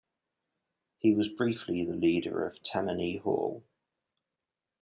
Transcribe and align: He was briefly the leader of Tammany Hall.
He 0.97 1.13
was 1.13 1.29
briefly 1.29 1.85
the 1.85 1.93
leader 1.93 2.43
of 2.47 2.63
Tammany 2.63 3.17
Hall. 3.17 3.63